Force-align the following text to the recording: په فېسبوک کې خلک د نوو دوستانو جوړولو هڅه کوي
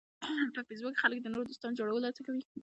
په 0.55 0.61
فېسبوک 0.67 0.93
کې 0.95 1.01
خلک 1.03 1.17
د 1.21 1.27
نوو 1.33 1.47
دوستانو 1.49 1.77
جوړولو 1.79 2.07
هڅه 2.09 2.21
کوي 2.25 2.41